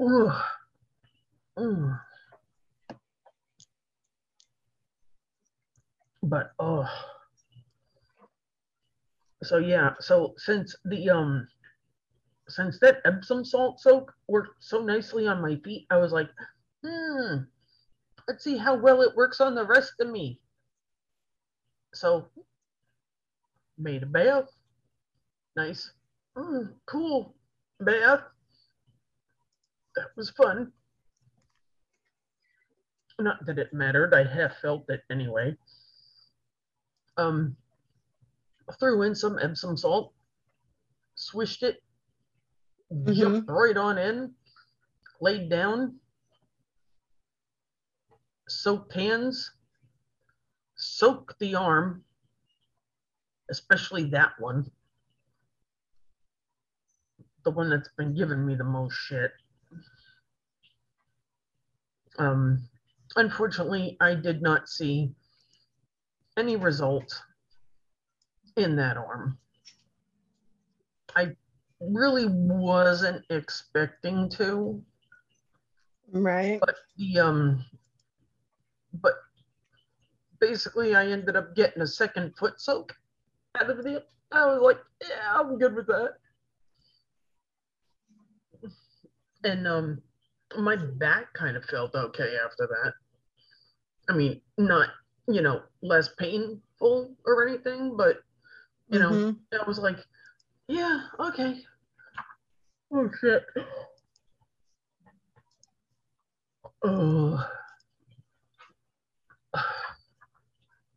[0.00, 0.44] Ugh.
[1.56, 2.00] Mm.
[6.28, 6.84] But oh.
[9.42, 11.48] So yeah, so since the um
[12.48, 16.28] since that Epsom salt soak worked so nicely on my feet, I was like,
[16.84, 17.36] hmm,
[18.26, 20.38] let's see how well it works on the rest of me.
[21.94, 22.28] So
[23.78, 24.50] made a bath.
[25.56, 25.90] Nice.
[26.36, 27.34] Mm, cool
[27.80, 28.20] bath.
[29.96, 30.72] That was fun.
[33.18, 35.56] Not that it mattered, I half felt it anyway.
[37.18, 37.56] Um,
[38.78, 40.12] threw in some Epsom salt,
[41.16, 41.82] swished it,
[43.12, 44.32] jumped right on in,
[45.20, 45.96] laid down,
[48.48, 49.50] soaked hands,
[50.76, 52.04] soaked the arm,
[53.50, 54.70] especially that one,
[57.44, 59.32] the one that's been giving me the most shit.
[62.18, 62.62] Um,
[63.16, 65.12] unfortunately, I did not see
[66.38, 67.20] any result
[68.56, 69.38] in that arm.
[71.16, 71.36] I
[71.80, 74.82] really wasn't expecting to,
[76.10, 76.58] Right.
[76.60, 77.64] but the um,
[78.94, 79.14] but
[80.40, 82.94] basically, I ended up getting a second foot soak
[83.60, 84.06] out of it.
[84.32, 86.14] I was like, yeah, I'm good with that.
[89.44, 90.02] And um,
[90.58, 92.92] my back kind of felt okay after that.
[94.08, 94.88] I mean, not
[95.28, 98.16] you know less painful or anything, but
[98.88, 99.36] you know, Mhm.
[99.52, 99.98] I was like,
[100.66, 101.64] yeah, okay.
[102.90, 103.44] Oh shit.
[106.82, 107.46] Oh.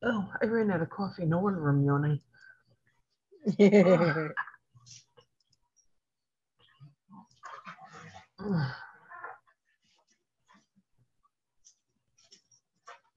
[0.04, 1.26] Oh, I ran out of coffee.
[1.26, 2.22] No wonder I'm yawning.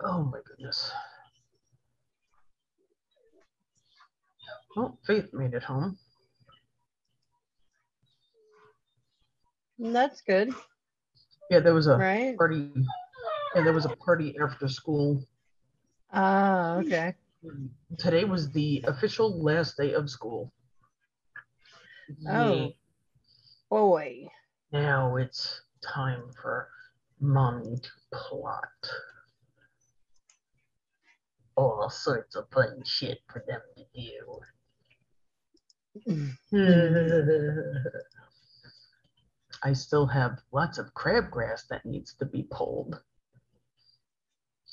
[0.05, 0.91] Oh my goodness.
[4.77, 5.97] Well, Faith made it home.
[9.79, 10.51] That's good,
[11.51, 12.37] Yeah, there was a right?
[12.39, 12.71] party.
[13.55, 15.25] Yeah, there was a party after school.
[16.13, 17.15] Ah, okay.
[17.99, 20.53] Today was the official last day of school.
[22.29, 22.67] Oh.
[22.67, 22.69] Yeah,
[23.69, 24.29] Boy.
[24.73, 26.69] Now it's time for
[27.21, 28.69] mommy to plot
[31.57, 34.41] all sorts of fun shit for them to do.
[39.63, 43.01] I still have lots of crabgrass that needs to be pulled.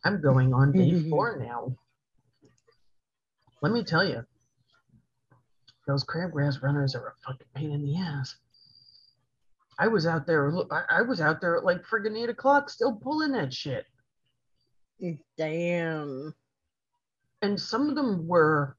[0.04, 1.76] I'm going on day four now.
[3.62, 4.26] Let me tell you,
[5.88, 8.36] those crabgrass runners are a fucking pain in the ass.
[9.80, 10.52] I was out there,
[10.90, 13.86] I was out there at like friggin' eight o'clock still pulling that shit.
[15.38, 16.34] Damn.
[17.42, 18.78] And some of them were,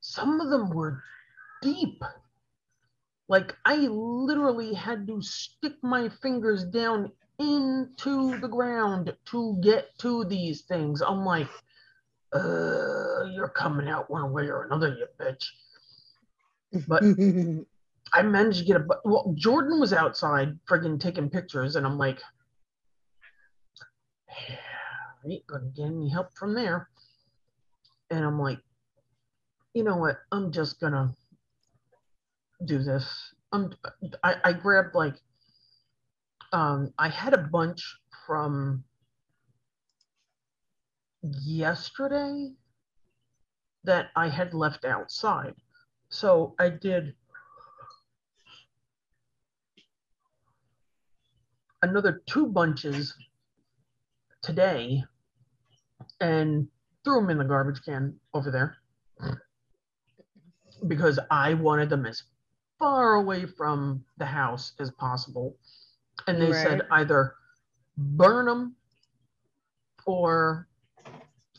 [0.00, 1.02] some of them were
[1.62, 2.02] deep.
[3.28, 10.24] Like I literally had to stick my fingers down into the ground to get to
[10.24, 11.02] these things.
[11.02, 11.48] I'm like,
[12.32, 15.44] uh, you're coming out one way or another, you bitch.
[16.86, 17.02] But
[18.12, 18.86] I managed to get a.
[19.04, 22.20] Well, Jordan was outside friggin' taking pictures, and I'm like,
[24.48, 24.56] yeah,
[25.24, 26.88] I ain't gonna get any help from there.
[28.10, 28.58] And I'm like,
[29.74, 30.16] you know what?
[30.32, 31.14] I'm just gonna
[32.64, 33.34] do this.
[33.52, 33.72] I'm.
[34.22, 35.14] I, I grabbed like.
[36.52, 38.84] Um, I had a bunch from
[41.22, 42.52] yesterday
[43.84, 45.54] that I had left outside.
[46.08, 47.14] So I did
[51.82, 53.14] another two bunches
[54.42, 55.04] today
[56.20, 56.68] and
[57.06, 58.78] threw them in the garbage can over there
[60.88, 62.24] because I wanted them as
[62.80, 65.56] far away from the house as possible.
[66.26, 67.34] And they said either
[67.96, 68.74] burn them
[70.04, 70.66] or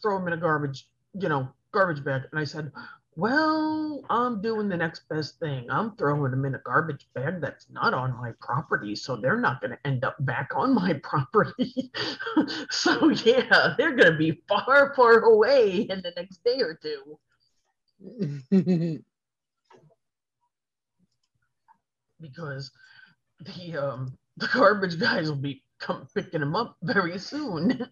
[0.02, 2.24] throw them in a garbage, you know, garbage bag.
[2.32, 2.70] And I said,
[3.18, 5.66] well, I'm doing the next best thing.
[5.72, 8.96] I'm throwing them in a garbage bag that's not on my property.
[8.96, 11.92] So they're not going to end up back on my property.
[12.70, 17.18] so, yeah, they're going to be far, far away in the next day or two
[22.22, 22.72] because
[23.40, 27.90] the um the garbage guys will be come picking them up very soon.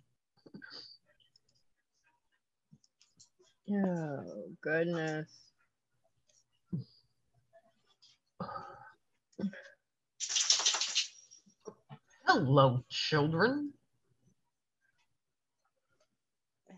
[3.72, 5.28] Oh, goodness.
[12.28, 13.74] Hello, children.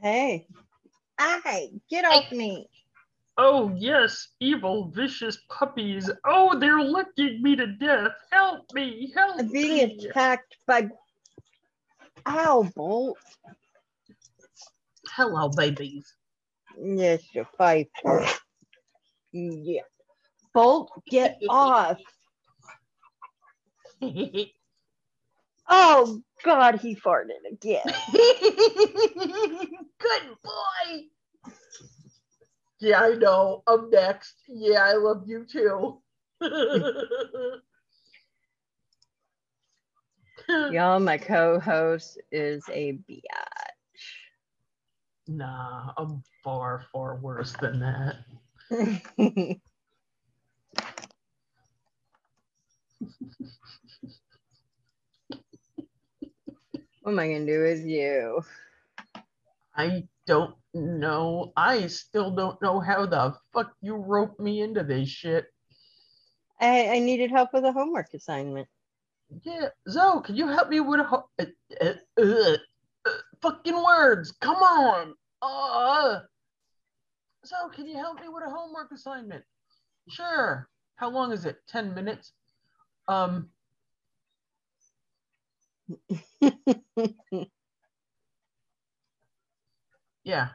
[0.02, 0.48] Hey.
[1.20, 2.68] Hey, get off me.
[3.38, 6.10] Oh, yes, evil, vicious puppies.
[6.26, 8.12] Oh, they're licking me to death.
[8.32, 10.08] Help me, help I'm being me.
[10.10, 10.90] attacked by.
[12.28, 13.18] Ow, Bolt.
[15.16, 16.17] Hello, babies.
[16.80, 18.26] Yes, your Piper.
[19.32, 19.82] Yeah.
[20.54, 22.00] Bolt, get off.
[25.70, 27.84] Oh, God, he farted again.
[28.12, 29.74] Good
[30.44, 31.08] boy.
[32.80, 33.64] Yeah, I know.
[33.68, 34.36] I'm next.
[34.48, 36.02] Yeah, I love you too.
[40.72, 43.67] Y'all, my co host is a biatch.
[45.28, 48.16] Nah, I'm far, far worse than that.
[48.70, 49.60] what
[57.12, 58.42] am I to do with you?
[59.76, 61.52] I don't know.
[61.58, 65.46] I still don't know how the fuck you roped me into this shit.
[66.60, 68.68] I, I needed help with a homework assignment.
[69.44, 71.46] Yeah, Zoe, can you help me with a ho- uh,
[71.82, 72.58] uh, uh,
[73.42, 74.32] fucking words?
[74.42, 75.14] Come on.
[75.42, 76.20] Uh,
[77.46, 79.44] Zoe, can you help me with a homework assignment?
[80.10, 80.68] Sure.
[80.96, 81.58] How long is it?
[81.68, 82.34] 10 minutes?
[83.08, 83.50] Um,
[90.24, 90.50] yeah.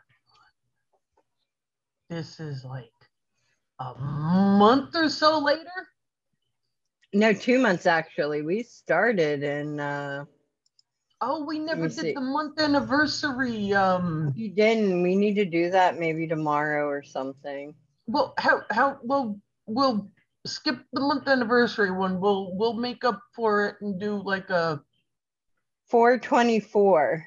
[2.11, 2.91] This is like
[3.79, 5.63] a month or so later.
[7.15, 8.43] no, two months actually.
[8.43, 10.27] We started in, uh,
[11.25, 12.13] Oh, we never did see.
[12.15, 13.73] the month anniversary.
[13.73, 15.05] Um, you didn't.
[15.05, 17.75] We need to do that maybe tomorrow or something.
[18.09, 20.11] well, how how well we'll
[20.45, 22.21] skip the month anniversary one.
[22.21, 24.83] We'll we'll make up for it and do like a
[25.91, 27.25] 424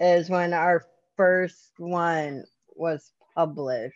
[0.00, 0.82] is when our
[1.18, 2.44] first one
[2.74, 3.94] was published.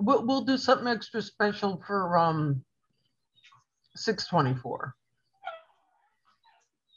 [0.00, 2.64] we'll we'll do something extra special for um
[3.94, 4.96] 624.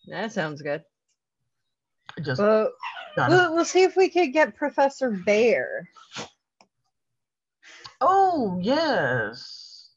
[0.07, 0.83] That sounds good.
[2.21, 2.71] Just Well,
[3.17, 5.89] we'll, we'll see if we could get Professor Bear.
[8.01, 9.89] Oh yes.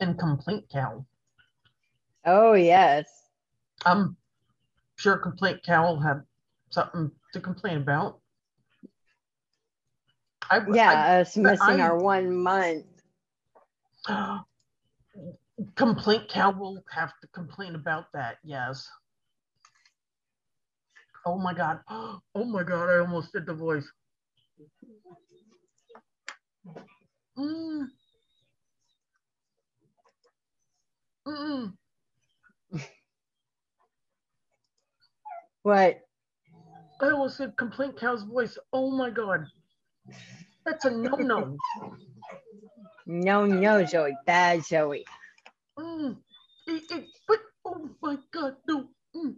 [0.00, 1.06] And complaint cow.
[2.26, 3.06] Oh, yes.
[3.86, 4.16] I'm
[4.96, 6.22] sure complaint cow will have
[6.70, 8.18] something to complain about.
[10.50, 12.86] I, Yeah, us missing I- our one month.
[15.76, 18.38] Complaint cow will have to complain about that.
[18.44, 18.88] Yes.
[21.26, 21.80] Oh my god.
[22.34, 22.90] Oh my god.
[22.90, 23.88] I almost did the voice.
[27.38, 27.86] Mm.
[31.26, 31.72] Mm.
[35.62, 36.00] What?
[37.00, 38.58] I almost said complaint cow's voice.
[38.72, 39.46] Oh my god.
[40.66, 41.56] That's a no no.
[43.06, 45.04] No, joey Bad Zoe.
[45.78, 46.16] Mm.
[46.66, 48.88] It, it, but oh my god, no.
[49.16, 49.34] Mm.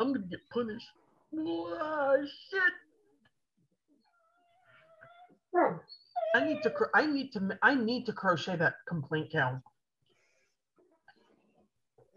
[0.00, 0.86] I'm gonna get punished.
[1.38, 2.14] Ah,
[2.50, 2.62] shit.
[6.34, 6.72] I need to.
[6.94, 7.58] I need to.
[7.62, 9.60] I need to crochet that complaint cow.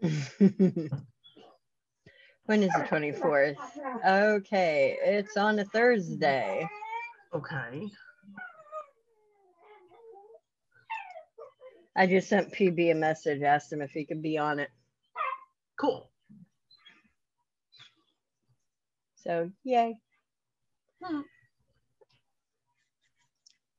[0.00, 0.12] when
[2.62, 3.56] is the 24th?
[4.06, 6.68] Okay, it's on a Thursday.
[7.34, 7.88] Okay.
[11.96, 14.70] I just sent PB a message, asked him if he could be on it.
[15.78, 16.10] Cool.
[19.26, 19.96] So, yay.
[21.02, 21.20] Hmm.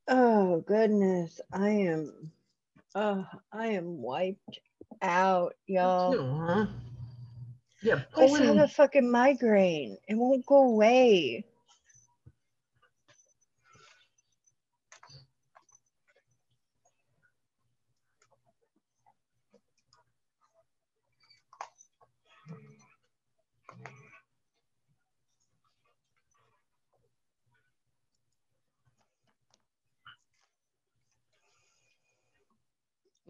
[0.07, 1.41] Oh, goodness.
[1.53, 2.31] I am,
[2.95, 4.59] oh, I am wiped
[5.01, 6.15] out, y'all.
[6.47, 6.65] Huh?
[7.81, 8.01] Yeah.
[8.15, 9.97] I just had a fucking migraine.
[10.07, 11.45] It won't go away.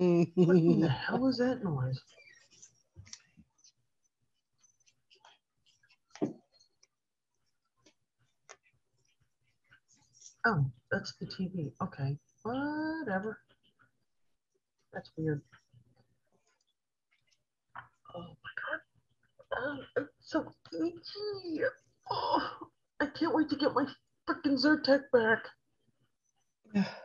[0.06, 2.00] What in the hell was that noise?
[10.46, 11.72] Oh, that's the TV.
[11.82, 13.40] Okay, whatever.
[14.94, 15.42] That's weird.
[18.16, 18.80] Oh my god.
[19.58, 21.64] Oh, it's so itchy.
[22.12, 22.50] Oh,
[23.00, 23.88] I can't wait to get my
[24.30, 26.86] freaking Zyrtec back.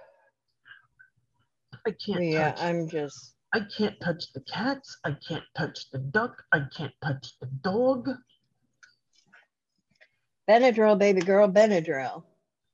[1.91, 2.63] I can't yeah, touch.
[2.63, 4.97] I'm just, I can't touch the cats.
[5.05, 6.41] I can't touch the duck.
[6.53, 8.09] I can't touch the dog.
[10.49, 12.23] Benadryl, baby girl, Benadryl.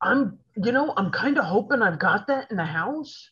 [0.03, 3.31] I'm, you know, I'm kind of hoping I've got that in the house.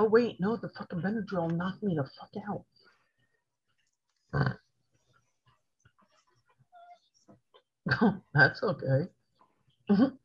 [0.00, 2.64] Oh wait, no, the fucking Benadryl knocked me the fuck out.
[8.34, 9.08] That's okay.
[9.88, 10.16] Mm-hmm.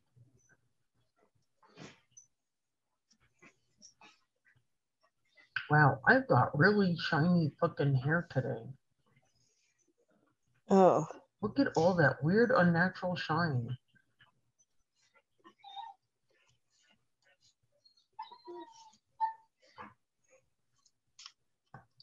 [5.69, 8.63] Wow, I've got really shiny fucking hair today.
[10.69, 11.05] Oh,
[11.41, 13.77] Look at all that weird unnatural shine.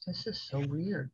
[0.07, 1.11] This is so weird.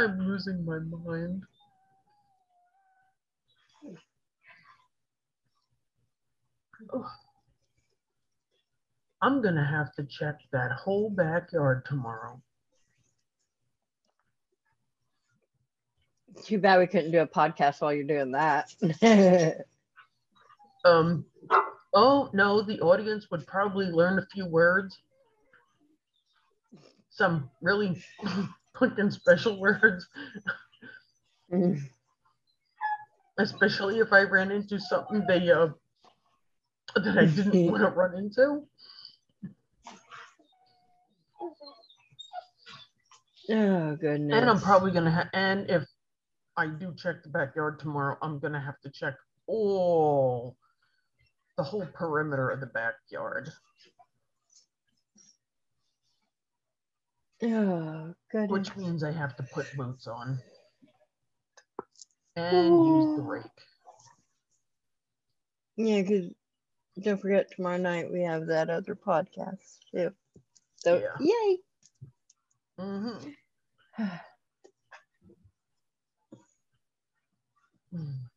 [0.00, 1.44] I'm losing my mind.
[9.22, 12.40] I'm gonna have to check that whole backyard tomorrow.
[16.44, 18.74] too bad we couldn't do a podcast while you're doing that.
[20.82, 21.26] Um,
[21.92, 24.98] oh no, the audience would probably learn a few words.
[27.10, 28.02] Some really
[28.78, 30.06] fucking special words,
[33.38, 35.68] especially if I ran into something they uh
[36.94, 38.62] that I didn't want to run into.
[43.50, 44.36] Oh goodness.
[44.36, 45.84] And I'm probably gonna ha- and if
[46.56, 49.14] I do check the backyard tomorrow, I'm gonna have to check
[49.46, 50.56] all
[51.56, 53.50] the whole perimeter of the backyard.
[57.42, 58.50] Oh goodness.
[58.50, 60.38] Which means I have to put boots on
[62.36, 63.44] and use the rake.
[65.76, 66.30] Yeah, because
[66.98, 70.12] don't forget tomorrow night we have that other podcast too.
[70.76, 71.16] So Yeah.
[71.20, 71.58] yay!
[72.78, 73.34] Mhm.
[77.94, 78.30] Mm.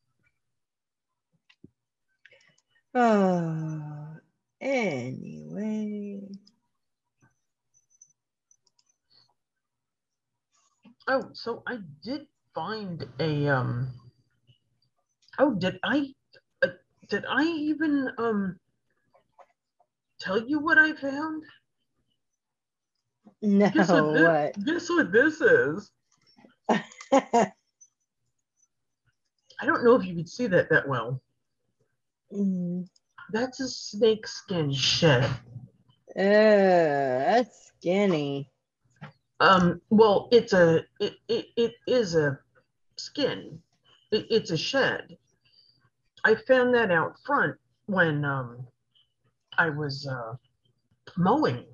[2.96, 4.18] Oh,
[4.62, 6.22] anyway.
[11.08, 13.94] Oh, so I did find a um.
[15.40, 16.14] Oh, did I?
[17.14, 18.58] Did I even um
[20.20, 21.44] tell you what I found?
[23.44, 24.14] No, Guess what?
[24.14, 24.66] This, what?
[24.66, 25.92] guess what this is?
[26.70, 27.52] I
[29.64, 31.22] don't know if you could see that that well.
[32.36, 32.88] Mm.
[33.32, 35.24] That's a snake skin shed.
[35.24, 35.30] Uh,
[36.18, 38.50] that's skinny.
[39.40, 42.40] Um, well, it's a it it, it is a
[42.98, 43.60] skin.
[44.12, 45.16] It, it's a shed.
[46.24, 47.56] I found that out front
[47.88, 48.66] when um
[49.58, 50.36] I was uh
[51.18, 51.66] mowing.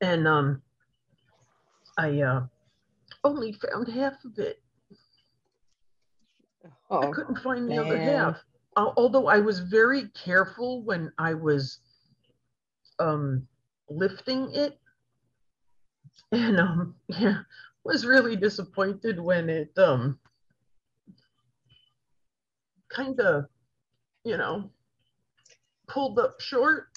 [0.00, 0.62] And um
[1.98, 2.46] I uh
[3.22, 4.62] only found half of it.
[6.64, 8.36] I Oh, couldn't find the other half.
[8.76, 11.80] Uh, although I was very careful when I was
[12.98, 13.46] um
[13.88, 14.78] lifting it.
[16.32, 17.40] And um yeah,
[17.84, 20.18] was really disappointed when it um
[22.94, 23.46] kind of,
[24.24, 24.70] you know,
[25.88, 26.88] pulled up short.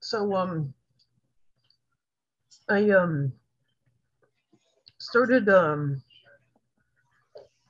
[0.00, 0.74] So um
[2.68, 3.32] I um
[4.98, 6.02] started um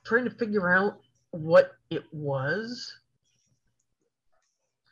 [0.05, 0.99] trying to figure out
[1.31, 2.93] what it was.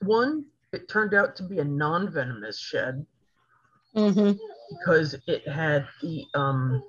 [0.02, 3.06] One, it turned out to be a non-venomous shed
[3.96, 4.32] Mm-hmm.
[4.72, 6.84] because it had the um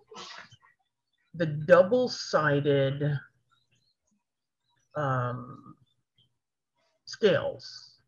[1.35, 3.19] the double-sided
[4.97, 5.75] um
[7.05, 7.99] scales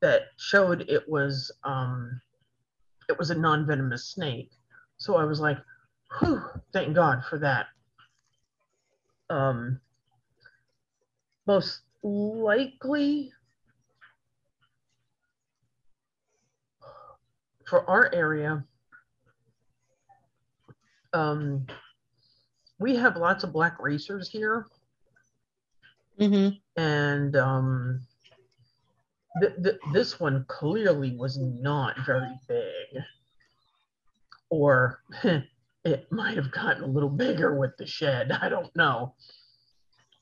[0.00, 2.20] that showed it was um
[3.08, 4.50] it was a non-venomous snake.
[4.98, 5.58] So I was like,
[6.18, 6.42] whew,
[6.72, 7.66] thank God for that.
[9.30, 9.80] Um
[11.46, 13.32] most likely
[17.68, 18.64] for our area,
[21.12, 21.66] um,
[22.78, 24.66] we have lots of black racers here,
[26.20, 26.56] Mm-hmm.
[26.80, 28.00] and um,
[29.40, 33.02] th- th- this one clearly was not very big,
[34.50, 35.00] or
[35.84, 38.32] it might have gotten a little bigger with the shed.
[38.32, 39.14] I don't know,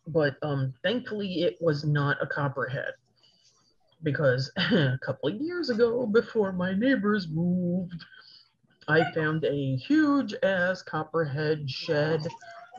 [0.07, 2.93] but um, thankfully it was not a copperhead.
[4.03, 8.05] Because a couple of years ago, before my neighbors moved,
[8.89, 12.27] I found a huge ass copperhead shed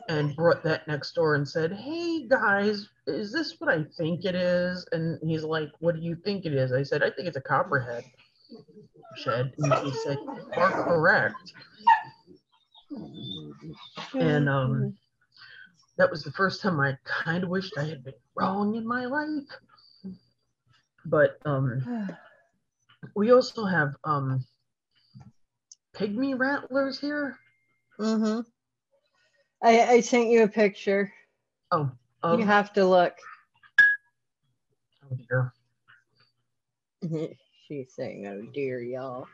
[0.08, 4.34] and brought that next door and said, Hey guys, is this what I think it
[4.34, 4.86] is?
[4.92, 6.72] And he's like, What do you think it is?
[6.72, 8.04] I said, I think it's a copperhead
[9.16, 9.52] shed.
[9.58, 10.18] And he said,
[10.56, 11.52] are correct.
[14.14, 14.96] And um,
[15.98, 19.04] that was the first time I kind of wished I had been wrong in my
[19.04, 19.48] life.
[21.04, 22.08] But um,
[23.14, 24.44] we also have um,
[25.96, 27.38] pygmy rattlers here.
[27.98, 28.40] mm-hmm.
[29.62, 31.12] I I sent you a picture.
[31.70, 31.90] Oh,
[32.22, 33.14] of, you have to look.
[35.04, 35.52] oh dear.
[37.66, 39.26] She's saying, "Oh dear, y'all."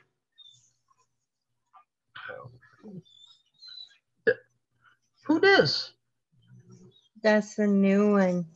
[5.27, 5.93] Who dis?
[7.23, 8.47] That's the new one.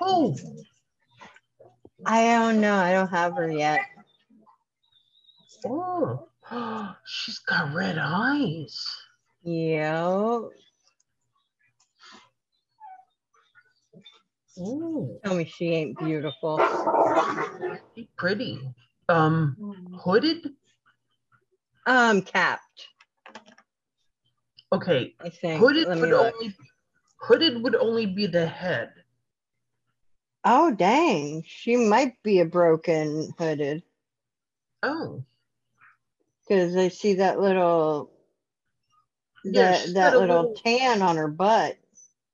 [0.00, 0.36] Who?
[2.06, 2.76] I don't know.
[2.76, 3.80] I don't have her yet.
[5.64, 6.28] Oh,
[7.06, 8.78] she's got red eyes.
[9.42, 10.40] Yeah.
[14.56, 16.60] Oh, tell me she ain't beautiful.
[17.94, 18.60] she's pretty.
[19.08, 19.56] Um,
[19.98, 20.50] hooded.
[21.86, 22.88] Um, capped.
[24.72, 25.60] Okay, I think.
[25.60, 26.56] hooded Let would only
[27.20, 28.90] hooded would only be the head.
[30.44, 33.82] Oh dang, she might be a broken hooded
[34.86, 35.24] Oh,
[36.46, 38.10] because I see that little
[39.44, 41.76] Yeah, that that little, little- tan on her butt.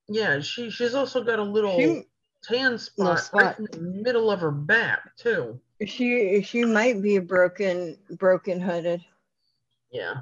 [0.08, 0.40] yeah.
[0.40, 2.02] She she's also got a little She
[2.42, 3.42] tan spot, spot.
[3.42, 5.60] right in the middle of her back too.
[5.86, 9.04] she she might be a broken broken hooded.
[9.92, 10.20] Yeah.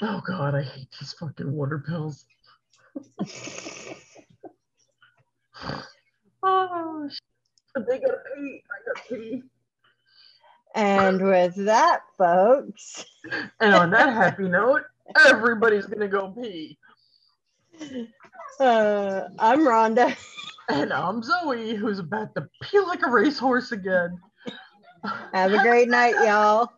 [0.00, 2.24] Oh God, I hate these fucking water pills.
[6.42, 7.08] oh,
[7.74, 8.62] They gotta pee.
[8.70, 9.42] I gotta pee.
[10.78, 13.04] And with that, folks,
[13.60, 14.82] And on that happy note,
[15.26, 16.78] everybody's gonna go pee.
[18.60, 20.16] uh, I'm Rhonda.
[20.68, 24.20] And I'm Zoe, who's about to pee like a racehorse again.
[25.34, 26.70] Have a great night, y'all.